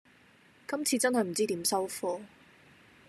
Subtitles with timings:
[0.67, 2.21] 今次真係唔知點收科